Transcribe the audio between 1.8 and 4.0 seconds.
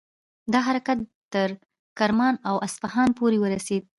کرمان او اصفهان پورې ورسید.